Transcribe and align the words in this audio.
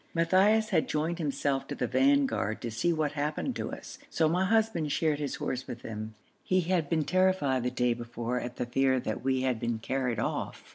Matthaios 0.15 0.69
had 0.69 0.87
joined 0.87 1.19
himself 1.19 1.67
to 1.67 1.75
the 1.75 1.85
vanguard 1.85 2.59
to 2.63 2.71
see 2.71 2.91
what 2.91 3.11
happened 3.11 3.55
to 3.57 3.71
us, 3.71 3.99
so 4.09 4.27
my 4.27 4.45
husband 4.45 4.91
shared 4.91 5.19
his 5.19 5.35
horse 5.35 5.67
with 5.67 5.83
him; 5.83 6.15
he 6.43 6.61
had 6.61 6.89
been 6.89 7.03
terrified 7.03 7.61
the 7.61 7.69
day 7.69 7.93
before 7.93 8.39
at 8.41 8.55
the 8.55 8.65
fear 8.65 8.99
that 8.99 9.23
we 9.23 9.41
had 9.41 9.59
been 9.59 9.77
carried 9.77 10.17
off. 10.17 10.63